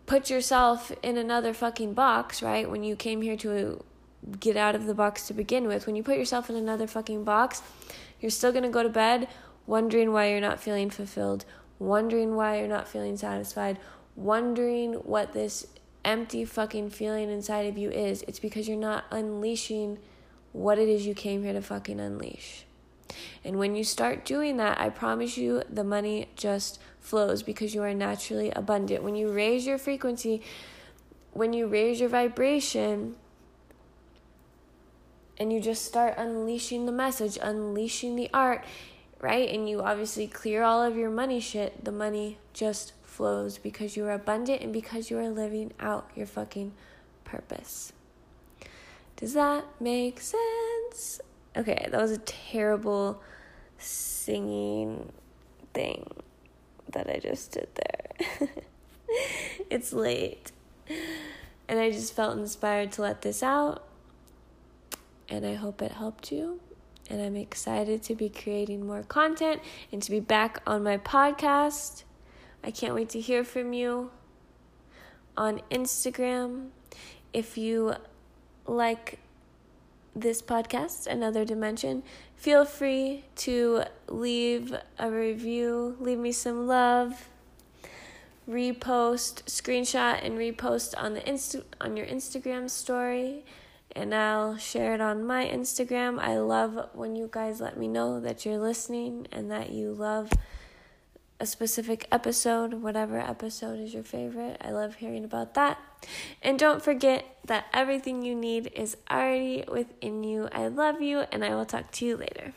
put 0.07 0.31
yourself 0.31 0.91
in 1.03 1.19
another 1.19 1.53
fucking 1.53 1.93
box, 1.93 2.43
right? 2.43 2.71
When 2.71 2.83
you 2.83 2.97
came 2.97 3.21
here 3.21 3.37
to 3.37 3.85
get 4.41 4.57
out 4.57 4.75
of 4.75 4.87
the 4.87 4.95
box 4.95 5.27
to 5.29 5.35
begin 5.35 5.67
with. 5.67 5.87
When 5.87 5.97
you 5.97 6.03
put 6.03 6.19
yourself 6.19 6.51
in 6.51 6.57
another 6.57 6.87
fucking 6.87 7.25
box, 7.25 7.63
you're 8.21 8.31
still 8.31 8.53
going 8.53 8.65
to 8.65 8.71
go 8.71 8.83
to 8.83 8.89
bed 8.89 9.29
wondering 9.69 10.13
why 10.13 10.31
you're 10.31 10.41
not 10.41 10.59
feeling 10.59 10.91
fulfilled, 10.91 11.45
wondering 11.79 12.35
why 12.35 12.59
you're 12.59 12.67
not 12.67 12.89
feeling 12.89 13.17
satisfied, 13.17 13.79
wondering 14.17 14.95
what 14.95 15.33
this 15.33 15.67
empty 16.05 16.45
fucking 16.45 16.89
feeling 16.89 17.31
inside 17.31 17.67
of 17.67 17.77
you 17.77 17.91
is. 17.91 18.25
It's 18.27 18.39
because 18.39 18.67
you're 18.67 18.79
not 18.79 19.05
unleashing 19.11 19.99
what 20.53 20.79
it 20.79 20.89
is 20.89 21.07
you 21.07 21.15
came 21.15 21.43
here 21.43 21.53
to 21.53 21.61
fucking 21.61 22.01
unleash. 22.01 22.65
And 23.45 23.59
when 23.59 23.75
you 23.75 23.85
start 23.85 24.25
doing 24.25 24.57
that, 24.57 24.81
I 24.81 24.89
promise 24.89 25.37
you 25.37 25.63
the 25.71 25.85
money 25.85 26.29
just 26.35 26.81
flows 26.99 27.43
because 27.43 27.75
you 27.75 27.83
are 27.83 27.95
naturally 27.95 28.51
abundant. 28.51 29.03
When 29.03 29.15
you 29.15 29.31
raise 29.31 29.67
your 29.67 29.79
frequency, 29.79 30.43
when 31.33 31.53
you 31.53 31.67
raise 31.67 32.01
your 32.01 32.09
vibration, 32.09 33.17
and 35.39 35.53
you 35.53 35.61
just 35.61 35.85
start 35.85 36.15
unleashing 36.17 36.87
the 36.87 36.93
message, 36.93 37.39
unleashing 37.41 38.17
the 38.17 38.29
art, 38.35 38.65
right? 39.21 39.49
And 39.49 39.69
you 39.69 39.83
obviously 39.83 40.27
clear 40.27 40.63
all 40.63 40.83
of 40.83 40.97
your 40.97 41.11
money 41.11 41.41
shit, 41.41 41.85
the 41.85 41.93
money 41.93 42.39
just 42.53 42.93
flows 43.03 43.59
because 43.59 43.97
you 43.97 44.05
are 44.07 44.13
abundant 44.13 44.63
and 44.63 44.73
because 44.73 45.11
you 45.11 45.19
are 45.19 45.29
living 45.29 45.73
out 45.79 46.11
your 46.15 46.27
fucking 46.27 46.73
purpose. 47.25 47.93
Does 49.17 49.35
that 49.35 49.65
make 49.81 50.21
sense? 50.21 51.21
Okay, 51.57 51.89
that 51.91 52.01
was 52.01 52.13
a 52.13 52.19
terrible 52.19 53.21
singing 53.79 55.13
thing 55.75 56.09
that 56.93 57.09
I 57.09 57.19
just 57.19 57.53
did 57.53 57.69
there. 57.75 58.49
it's 59.71 59.93
late. 59.93 60.53
And 61.69 61.79
I 61.79 61.91
just 61.91 62.15
felt 62.15 62.39
inspired 62.39 62.93
to 62.93 63.03
let 63.03 63.23
this 63.23 63.43
out 63.43 63.88
and 65.29 65.47
I 65.47 65.55
hope 65.55 65.83
it 65.83 65.93
helped 65.93 66.33
you. 66.33 66.61
And 67.11 67.23
I'm 67.23 67.37
excited 67.37 68.03
to 68.05 68.15
be 68.15 68.29
creating 68.29 68.87
more 68.87 69.03
content 69.03 69.63
and 69.91 70.03
to 70.03 70.11
be 70.11 70.21
back 70.21 70.61
on 70.67 70.83
my 70.83 70.99
podcast. 70.99 72.05
I 72.63 72.71
can't 72.71 72.95
wait 72.95 73.09
to 73.11 73.21
hear 73.21 73.45
from 73.45 73.73
you 73.73 74.11
on 75.37 75.63
Instagram. 75.71 76.69
If 77.33 77.57
you 77.57 77.95
like 78.67 79.21
this 80.15 80.43
podcast, 80.43 81.07
Another 81.07 81.45
Dimension, 81.45 82.03
feel 82.37 82.65
free 82.65 83.25
to 83.37 83.85
leave 84.09 84.75
a 84.99 85.11
review, 85.11 85.97
leave 86.01 86.19
me 86.19 86.33
some 86.33 86.67
love, 86.67 87.29
repost, 88.49 89.45
screenshot, 89.45 90.25
and 90.25 90.37
repost 90.39 90.95
on 90.97 91.15
the 91.15 91.21
Insta- 91.21 91.65
on 91.81 91.97
your 91.97 92.07
Instagram 92.07 92.69
story 92.69 93.45
and 93.95 94.15
I'll 94.15 94.57
share 94.57 94.95
it 94.95 95.01
on 95.01 95.27
my 95.27 95.47
Instagram. 95.47 96.19
I 96.19 96.39
love 96.39 96.89
when 96.95 97.17
you 97.17 97.29
guys 97.31 97.61
let 97.61 97.79
me 97.79 97.89
know 97.89 98.21
that 98.21 98.45
you're 98.45 98.59
listening 98.59 99.27
and 99.33 99.51
that 99.51 99.71
you 99.71 99.93
love 99.93 100.31
a 101.41 101.47
specific 101.47 102.07
episode, 102.11 102.75
whatever 102.75 103.19
episode 103.19 103.79
is 103.79 103.95
your 103.95 104.03
favorite. 104.03 104.57
I 104.61 104.71
love 104.71 104.97
hearing 104.97 105.25
about 105.25 105.55
that. 105.55 105.79
And 106.43 106.59
don't 106.59 106.83
forget 106.83 107.25
that 107.47 107.67
everything 107.73 108.23
you 108.23 108.35
need 108.35 108.73
is 108.75 108.97
already 109.11 109.65
within 109.71 110.25
you. 110.25 110.49
I 110.53 110.67
love 110.69 111.01
you, 111.01 111.21
and 111.33 111.45
I 111.45 111.55
will 111.55 111.67
talk 111.67 111.93
to 111.93 112.05
you 112.05 112.17
later. 112.17 112.55